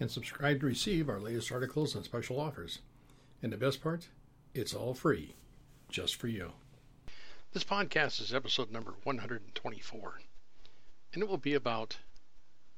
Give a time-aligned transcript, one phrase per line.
[0.00, 2.80] and subscribe to receive our latest articles and special offers.
[3.42, 4.08] And the best part,
[4.54, 5.34] it's all free,
[5.88, 6.52] just for you.
[7.52, 10.20] This podcast is episode number 124,
[11.12, 11.98] and it will be about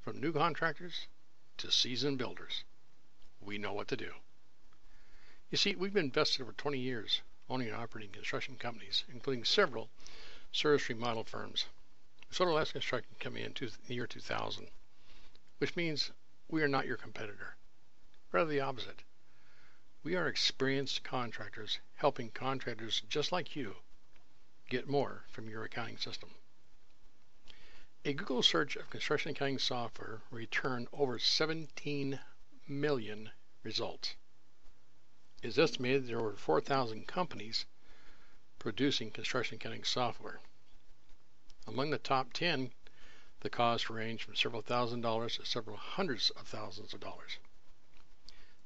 [0.00, 1.06] from new contractors
[1.58, 2.64] to seasoned builders.
[3.40, 4.12] We know what to do.
[5.50, 9.88] You see, we've been invested over 20 years owning and operating construction companies, including several
[10.52, 11.66] service remodel firms.
[12.28, 14.68] We started Last Construction Company in, two, the year 2000,
[15.58, 16.10] which means
[16.48, 17.56] we are not your competitor.
[18.30, 19.02] Rather the opposite.
[20.02, 23.76] We are experienced contractors helping contractors just like you
[24.68, 26.30] get more from your accounting system.
[28.04, 32.20] A Google search of construction accounting software returned over 17
[32.68, 33.30] million
[33.64, 34.14] results.
[35.42, 37.66] It is estimated there are over 4,000 companies
[38.60, 40.40] producing construction accounting software.
[41.66, 42.72] Among the top 10
[43.46, 47.38] the cost range from several thousand dollars to several hundreds of thousands of dollars.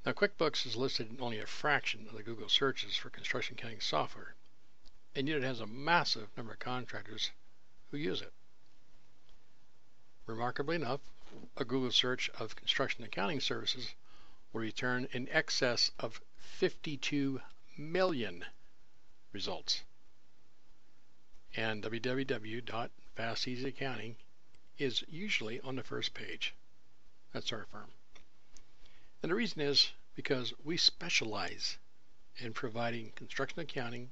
[0.07, 3.81] Now, QuickBooks is listed in only a fraction of the Google searches for construction accounting
[3.81, 4.37] software,
[5.15, 7.31] and yet it has a massive number of contractors
[7.91, 8.33] who use it.
[10.25, 11.03] Remarkably enough,
[11.59, 13.95] a Google search of construction accounting services
[14.51, 17.43] will return in excess of 52
[17.77, 18.47] million
[19.31, 19.85] results.
[21.55, 24.17] And www.fasteasyaccounting
[24.81, 26.55] is usually on the first page.
[27.33, 27.91] That's our firm.
[29.23, 31.77] And the reason is because we specialize
[32.39, 34.11] in providing construction accounting,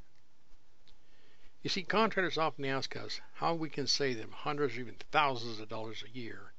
[1.63, 5.59] You see, contractors often ask us how we can save them hundreds or even thousands
[5.59, 6.53] of dollars a year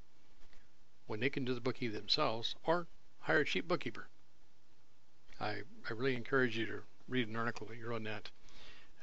[1.07, 2.87] when they can do the bookkeeping themselves or
[3.19, 4.07] hire a cheap bookkeeper.
[5.39, 8.29] I, I really encourage you to read an article that you're on that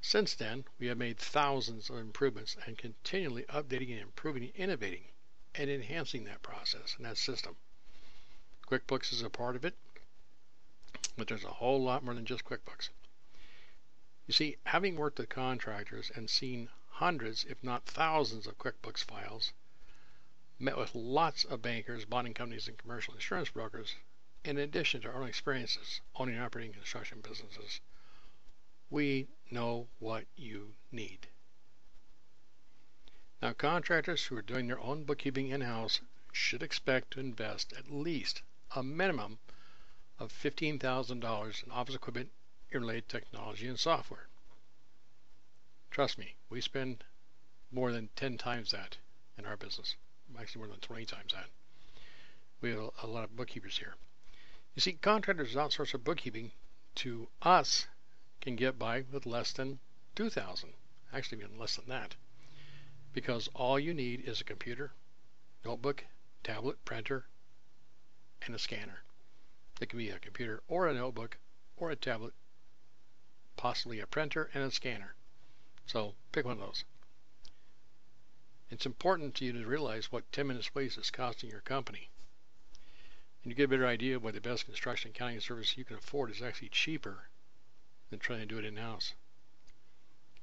[0.00, 5.04] Since then, we have made thousands of improvements and continually updating and improving and innovating
[5.54, 7.56] and enhancing that process and that system.
[8.68, 9.76] QuickBooks is a part of it,
[11.16, 12.90] but there's a whole lot more than just QuickBooks.
[14.26, 19.52] You see, having worked with contractors and seen hundreds, if not thousands, of QuickBooks files,
[20.58, 23.94] met with lots of bankers, bonding companies, and commercial insurance brokers,
[24.44, 27.80] in addition to our own experiences owning and operating construction businesses.
[28.90, 31.28] We know what you need.
[33.42, 36.00] Now, contractors who are doing their own bookkeeping in house
[36.32, 38.42] should expect to invest at least
[38.74, 39.38] a minimum
[40.18, 42.30] of $15,000 in office equipment
[42.72, 44.28] related technology and software.
[45.90, 47.04] Trust me, we spend
[47.70, 48.98] more than 10 times that
[49.38, 49.96] in our business.
[50.38, 51.48] Actually, more than 20 times that.
[52.60, 53.94] We have a lot of bookkeepers here.
[54.74, 56.52] You see, contractors outsource their bookkeeping
[56.96, 57.86] to us
[58.40, 59.78] can get by with less than
[60.14, 60.74] 2000
[61.12, 62.14] actually even less than that
[63.12, 64.92] because all you need is a computer,
[65.64, 66.04] notebook,
[66.44, 67.24] tablet, printer,
[68.42, 69.02] and a scanner.
[69.80, 71.36] It can be a computer or a notebook
[71.76, 72.32] or a tablet,
[73.56, 75.14] possibly a printer and a scanner.
[75.86, 76.84] So pick one of those.
[78.70, 82.08] It's important to you to realize what 10 minutes waste is costing your company.
[83.42, 85.96] And you get a better idea of why the best construction accounting service you can
[85.96, 87.28] afford is actually cheaper
[88.10, 89.12] than trying to do it in-house.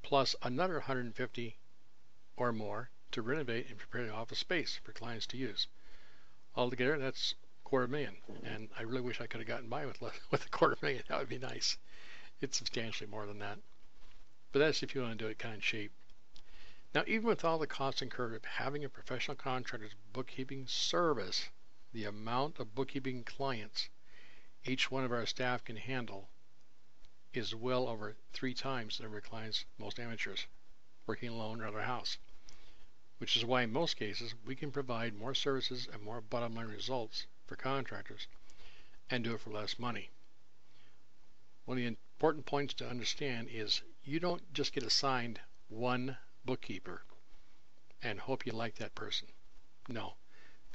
[0.02, 1.56] plus another 150
[2.36, 5.66] or more to renovate and prepare the office space for clients to use.
[6.54, 7.34] Altogether, that's
[7.64, 10.76] quarter million, and I really wish I could have gotten by with with a quarter
[10.82, 11.04] million.
[11.08, 11.78] That would be nice.
[12.42, 13.58] It's substantially more than that,
[14.52, 15.90] but that's if you want to do it kind of cheap.
[16.92, 21.48] Now, even with all the costs incurred of having a professional contractor's bookkeeping service,
[21.92, 23.88] the amount of bookkeeping clients
[24.64, 26.28] each one of our staff can handle
[27.32, 30.46] is well over three times the number of clients most amateurs
[31.06, 32.18] working alone or at house.
[33.18, 36.66] Which is why in most cases we can provide more services and more bottom line
[36.66, 38.26] results for contractors
[39.08, 40.10] and do it for less money.
[41.66, 47.02] One of the important points to understand is you don't just get assigned one bookkeeper
[48.02, 49.28] and hope you like that person.
[49.88, 50.14] No,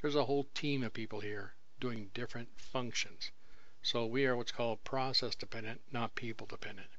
[0.01, 3.31] there's a whole team of people here doing different functions.
[3.81, 6.89] So we are what's called process dependent, not people dependent.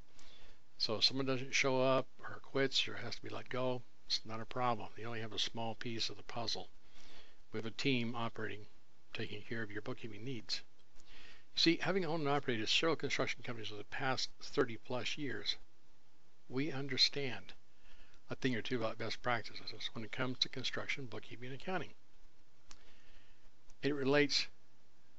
[0.79, 4.25] So if someone doesn't show up or quits or has to be let go, it's
[4.25, 4.91] not a problem.
[4.97, 6.69] You only have a small piece of the puzzle.
[7.53, 8.67] We have a team operating,
[9.13, 10.63] taking care of your bookkeeping needs.
[11.55, 15.57] You see, having owned and operated several construction companies for the past 30 plus years,
[16.49, 17.55] we understand
[18.29, 21.91] a thing or two about best practices when it comes to construction, bookkeeping, and accounting.
[23.83, 24.49] It relates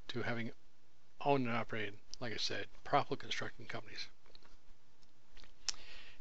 [0.09, 0.51] to having
[1.21, 4.07] owned and operated, like I said, profitable construction companies.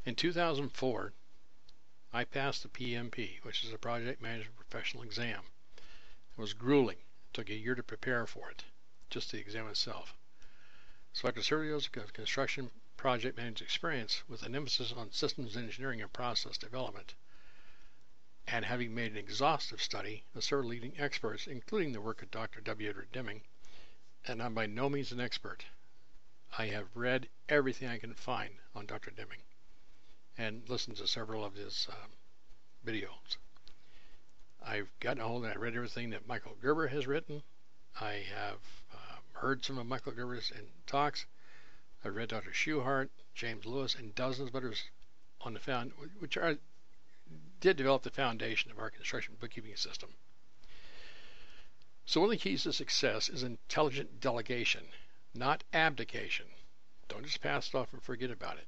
[0.05, 1.13] In 2004,
[2.13, 5.41] I passed the PMP, which is a Project Management Professional Exam.
[5.77, 6.97] It was grueling.
[6.99, 8.63] It took a year to prepare for it,
[9.09, 10.15] just the exam itself.
[11.11, 11.27] So
[11.63, 17.13] years of construction project management experience with an emphasis on systems engineering and process development.
[18.47, 22.59] And having made an exhaustive study of several leading experts, including the work of Dr.
[22.61, 22.89] W.
[22.89, 23.43] Edward Deming,
[24.25, 25.65] and I'm by no means an expert,
[26.57, 29.11] I have read everything I can find on Dr.
[29.11, 29.43] Deming
[30.37, 32.11] and listened to several of his um,
[32.85, 33.37] videos.
[34.65, 37.43] I've gotten a hold and I read everything that Michael Gerber has written.
[37.99, 38.59] I have
[38.93, 41.25] uh, heard some of Michael Gerber's in talks.
[42.05, 42.53] I read Dr.
[42.53, 44.83] Shewhart, James Lewis, and dozens of others
[45.41, 46.59] on the found, which are
[47.59, 50.13] did develop the foundation of our construction bookkeeping system.
[52.05, 54.89] So one of the keys to success is intelligent delegation,
[55.33, 56.45] not abdication.
[57.07, 58.67] Don't just pass it off and forget about it.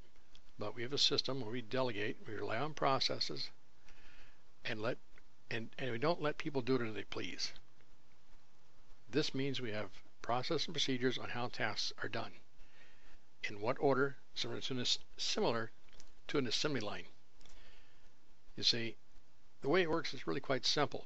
[0.58, 3.52] But we have a system where we delegate, we rely on processes,
[4.66, 4.98] and let
[5.52, 7.54] and, and we don't let people do it as they please.
[9.08, 9.92] This means we have
[10.24, 12.34] process and procedures on how tasks are done
[13.44, 15.72] in what order, similar
[16.28, 17.06] to an assembly line.
[18.56, 18.96] You see,
[19.62, 21.06] the way it works is really quite simple.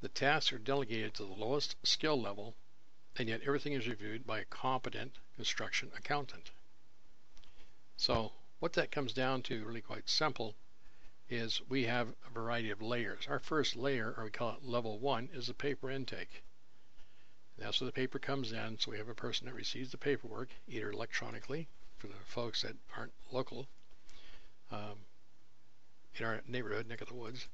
[0.00, 2.54] The tasks are delegated to the lowest skill level,
[3.16, 6.50] and yet everything is reviewed by a competent construction accountant.
[7.96, 10.54] So, what that comes down to, really quite simple,
[11.28, 13.26] is we have a variety of layers.
[13.26, 16.42] Our first layer, or we call it level one, is the paper intake.
[17.58, 20.50] That's where the paper comes in, so we have a person that receives the paperwork,
[20.68, 23.66] either electronically for the folks that aren't local
[24.70, 24.98] um,
[26.16, 27.48] in our neighborhood, neck of the woods.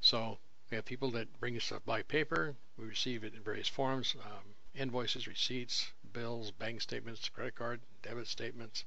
[0.00, 0.38] So
[0.70, 2.54] we have people that bring us stuff by paper.
[2.78, 8.28] We receive it in various forms, um, invoices, receipts, bills, bank statements, credit card, debit
[8.28, 8.84] statements,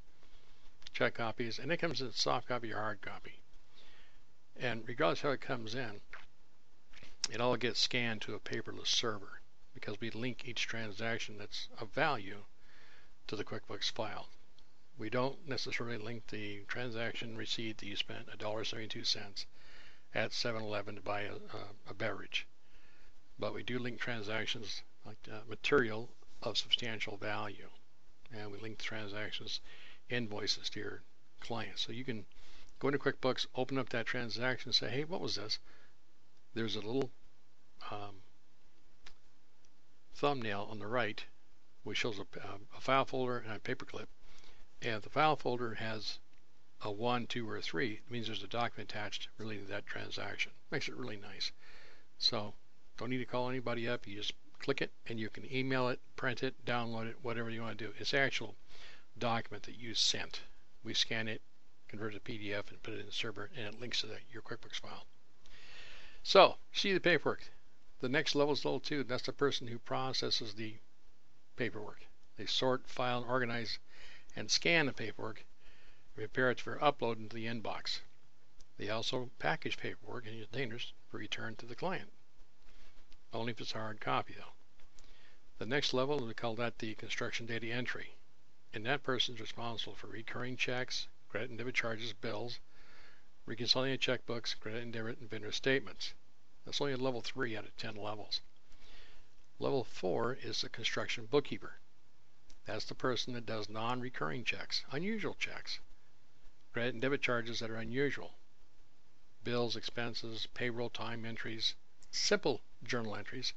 [0.94, 3.42] check copies, and it comes in soft copy or hard copy.
[4.56, 6.00] And regardless how it comes in,
[7.30, 9.37] it all gets scanned to a paperless server
[9.80, 12.44] because we link each transaction that's of value
[13.28, 14.28] to the QuickBooks file.
[14.98, 19.46] We don't necessarily link the transaction receipt that you spent $1.72
[20.16, 22.48] at 7-Eleven to buy a, a, a, beverage.
[23.38, 26.10] But we do link transactions like uh, material
[26.42, 27.70] of substantial value.
[28.36, 29.62] And we link transactions,
[30.10, 31.02] invoices to your
[31.40, 31.78] client.
[31.78, 32.26] So you can
[32.80, 35.60] go into QuickBooks, open up that transaction, say, hey, what was this?
[36.56, 37.12] There's a little
[37.92, 38.16] um,
[40.18, 41.26] thumbnail on the right
[41.88, 42.26] which shows a,
[42.76, 44.08] a file folder and a paperclip.
[44.82, 46.20] And if the file folder has
[46.82, 49.88] a 1, 2, or a 3, it means there's a document attached relating to that
[49.88, 50.52] transaction.
[50.70, 51.54] Makes it really nice.
[52.18, 52.54] So
[52.98, 54.06] don't need to call anybody up.
[54.06, 57.62] You just click it and you can email it, print it, download it, whatever you
[57.62, 57.94] want to do.
[57.98, 58.56] It's the actual
[59.18, 60.42] document that you sent.
[60.84, 61.42] We scan it,
[61.88, 64.18] convert it to PDF, and put it in the server, and it links to the,
[64.30, 65.06] your QuickBooks file.
[66.22, 67.50] So, see the paperwork.
[68.00, 69.04] The next level is level 2.
[69.04, 70.76] That's the person who processes the
[71.56, 72.06] paperwork.
[72.38, 73.80] They sort, file, organize,
[74.36, 75.44] and scan the paperwork,
[76.14, 78.02] prepare it for upload into the inbox.
[78.78, 82.12] They also package paperwork in containers for return to the client.
[83.34, 84.54] Only if it's a hard copy, though.
[85.58, 88.16] The next level, we call that the construction data entry.
[88.74, 92.60] And that person is responsible for recurring checks, credit and debit charges, bills,
[93.48, 96.14] reconciling checkbooks, credit and debit, and vendor statements.
[96.68, 98.42] That's only level 3 out of 10 levels.
[99.58, 101.80] Level 4 is the construction bookkeeper.
[102.66, 105.80] That's the person that does non-recurring checks, unusual checks,
[106.74, 108.36] credit and debit charges that are unusual,
[109.46, 111.74] bills, expenses, payroll time entries,
[112.12, 113.54] simple journal entries,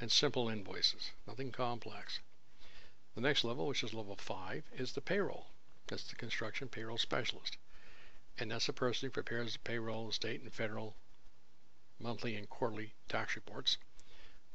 [0.00, 2.18] and simple invoices, nothing complex.
[3.14, 5.46] The next level, which is level 5, is the payroll.
[5.86, 7.58] That's the construction payroll specialist.
[8.38, 10.96] And that's the person who prepares the payroll, state and federal,
[12.00, 13.76] monthly and quarterly tax reports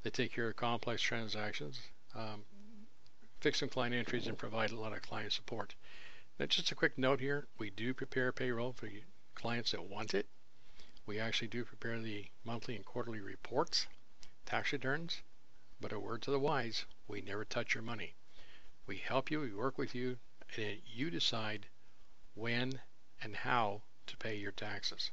[0.05, 1.79] they take care of complex transactions,
[2.13, 2.45] um,
[3.39, 5.73] fix some client entries, and provide a lot of client support.
[6.37, 8.87] Now, just a quick note here we do prepare payroll for
[9.33, 10.27] clients that want it.
[11.07, 13.87] We actually do prepare the monthly and quarterly reports,
[14.45, 15.23] tax returns,
[15.81, 18.13] but a word to the wise we never touch your money.
[18.85, 20.19] We help you, we work with you,
[20.55, 21.65] and you decide
[22.35, 22.79] when
[23.19, 25.09] and how to pay your taxes.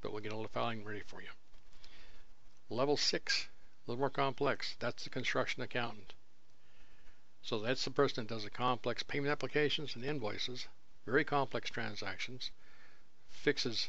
[0.00, 1.28] But we'll get all the filing ready for you.
[2.70, 3.48] Level 6
[3.88, 4.76] a little more complex.
[4.80, 6.12] That's the construction accountant.
[7.40, 10.68] So that's the person that does the complex payment applications and invoices,
[11.06, 12.50] very complex transactions,
[13.30, 13.88] fixes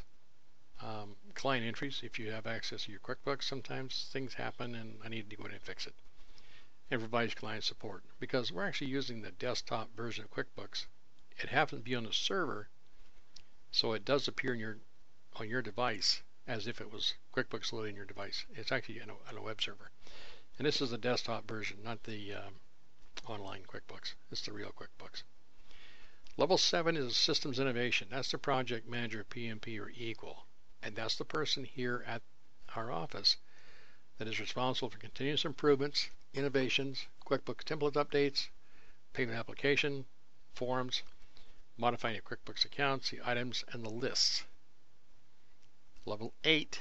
[0.80, 2.00] um, client entries.
[2.02, 5.44] If you have access to your QuickBooks, sometimes things happen and I need to go
[5.44, 5.94] in and fix it.
[6.90, 10.86] And provides client support because we're actually using the desktop version of QuickBooks.
[11.38, 12.70] It happens to be on the server,
[13.70, 14.78] so it does appear in your
[15.36, 18.44] on your device as if it was QuickBooks loading your device.
[18.54, 19.90] It's actually on a, on a web server.
[20.58, 22.54] And this is the desktop version, not the um,
[23.26, 24.14] online QuickBooks.
[24.30, 25.22] It's the real QuickBooks.
[26.36, 28.08] Level 7 is systems innovation.
[28.10, 30.46] That's the project manager, PMP, or equal.
[30.82, 32.22] And that's the person here at
[32.74, 33.36] our office
[34.18, 38.48] that is responsible for continuous improvements, innovations, QuickBooks template updates,
[39.12, 40.04] payment application,
[40.54, 41.02] forms,
[41.76, 44.44] modifying your QuickBooks accounts, the items, and the lists.
[46.06, 46.80] Level 8,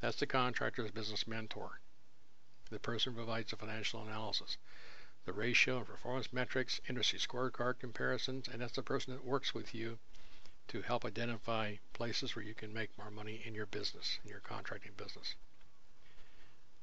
[0.00, 1.80] that's the contractor's business mentor.
[2.70, 4.58] The person provides the financial analysis,
[5.24, 9.74] the ratio and performance metrics, industry scorecard comparisons, and that's the person that works with
[9.74, 9.98] you
[10.68, 14.40] to help identify places where you can make more money in your business, in your
[14.40, 15.34] contracting business.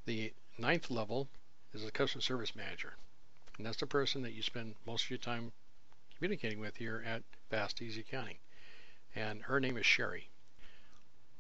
[0.06, 1.30] The ninth level
[1.74, 2.96] is the customer service manager,
[3.58, 5.54] and that's the person that you spend most of your time
[6.18, 8.40] communicating with here at Fast Easy Accounting.
[9.16, 10.26] And her name is Sharie.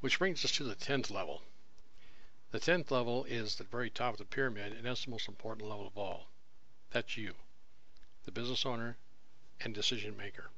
[0.05, 1.41] Which brings us to the 10th level.
[2.51, 5.67] The 10th level is the very top of the pyramid, and that's the most important
[5.67, 6.27] level of all.
[6.91, 7.33] That's you,
[8.23, 8.97] the business owner
[9.59, 10.51] and decision maker.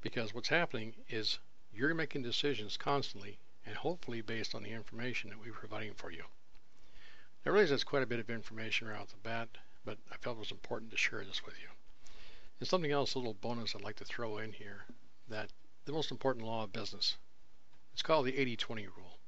[0.00, 1.38] Because what's happening is
[1.74, 6.24] you're making decisions constantly and hopefully based on the information that we're providing for you.
[7.44, 9.50] I realize that's quite a bit of information right off the bat,
[9.84, 11.68] but I felt it was important to share this with you.
[12.58, 14.86] And something else, a little bonus I'd like to throw in here,
[15.28, 15.50] that
[15.84, 17.18] the most important law of business
[18.00, 19.18] it's called the 80-20 rule.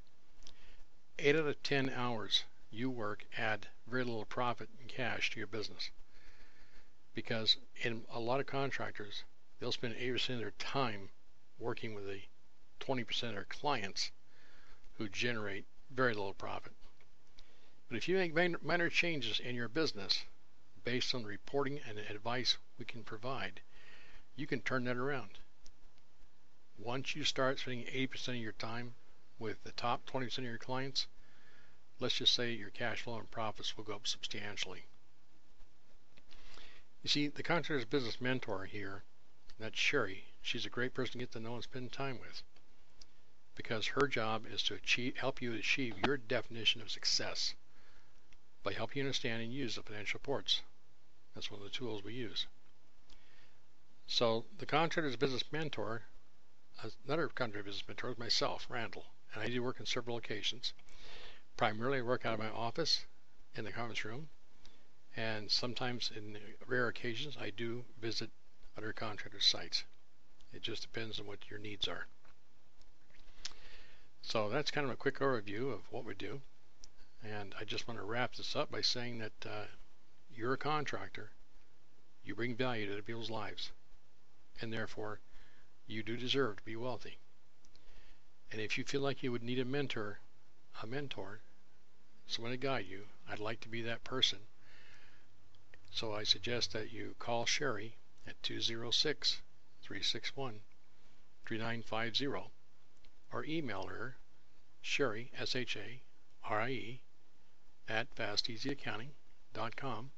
[1.19, 5.47] 8 out of 10 hours you work add very little profit in cash to your
[5.47, 5.91] business.
[7.13, 9.25] Because in a lot of contractors,
[9.61, 11.11] they'll spend 80% of their time
[11.59, 12.23] working with the
[12.81, 14.11] 20% of their clients
[14.95, 16.73] who generate very little profit.
[17.91, 20.25] But if you make minor changes in your business,
[20.83, 23.61] based on the reporting and advice we can provide,
[24.35, 25.41] you can turn that around.
[26.79, 28.95] Once you start spending 80% of your time
[29.39, 31.07] with the top 20% of your clients,
[32.01, 34.85] let's just say your cash flow and profits will go up substantially.
[37.03, 39.03] You see, the contractor's business mentor here,
[39.59, 42.43] that's Sharie, she's a great person to get to know and spend time with
[43.55, 47.55] because her job is to achieve, help you achieve your definition of success
[48.63, 50.63] by helping you understand and use the financial reports.
[51.35, 52.47] That's one of the tools we use.
[54.07, 56.03] So the contractor's business mentor,
[57.05, 60.73] another contractor business mentor myself, Randall, and I do work in several locations.
[61.57, 63.05] Primarily I work out of my office
[63.55, 64.29] in the conference room,
[65.17, 68.31] and sometimes in rare occasions I do visit
[68.77, 69.85] other contractor sites.
[70.53, 72.07] It just depends on what your needs are.
[74.23, 76.41] So that's kind of a quick overview of what we do.
[77.23, 79.65] And I just want to wrap this up by saying that uh,
[80.35, 81.31] you're a contractor.
[82.25, 83.71] You bring value to the people's lives.
[84.61, 85.21] And therefore,
[85.93, 87.19] you do deserve to be wealthy.
[88.51, 90.21] And if you feel like you would need a mentor,
[90.83, 91.43] a mentor,
[92.27, 94.39] someone to guide you, I'd like to be that person.
[95.91, 97.93] So I suggest that you call Sharie
[98.27, 99.43] at 206
[99.83, 100.61] 361
[101.45, 102.51] 3950
[103.33, 104.17] or email her
[104.83, 107.03] Sharie, S-H-A-R-I-E,
[107.89, 110.11] at fasteasyaccounting.com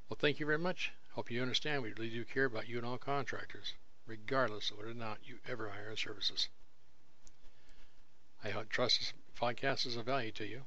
[0.09, 0.93] Well, thank you very much.
[1.11, 3.75] Hope you understand we really do care about you and all contractors,
[4.07, 6.49] regardless of whether or not you ever hire our services.
[8.43, 10.63] I trust podcast is of value to you.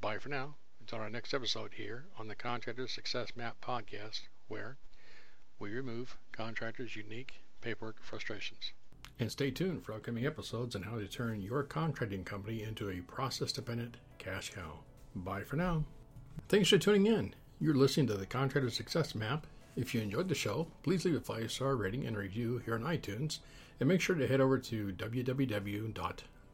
[0.00, 0.54] Bye for now.
[0.80, 4.78] Until our next episode here on the Contractor Success Map podcast, where
[5.58, 8.72] we remove contractors' unique paperwork frustrations.
[9.18, 13.00] And stay tuned for upcoming episodes on how to turn your contracting company into a
[13.02, 14.80] process dependent cash cow.
[15.14, 15.84] Bye for now.
[16.48, 17.34] Thanks for tuning in.
[17.60, 19.46] You're listening to the Contractor Success Map.
[19.76, 22.82] If you enjoyed the show, please leave a five star rating and review here on
[22.82, 23.40] iTunes,
[23.78, 24.92] and make sure to head over to